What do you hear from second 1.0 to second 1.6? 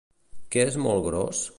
gros?